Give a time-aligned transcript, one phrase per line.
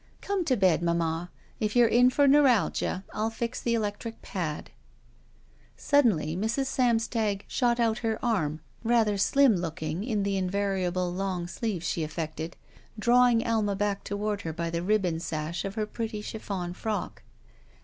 [0.19, 1.29] "Come to bed, mamma.
[1.59, 4.71] K you're in for neu ralgia, I'll fix the electric pad."
[5.77, 6.65] Suddenly Mrs.
[6.65, 12.53] Samstag shot out her arm, rather slim looking in the invariable long sleeve she aflEected,
[12.97, 17.21] drawing Alma back toward her by the ribbon sash of her pretty chiflEon frock.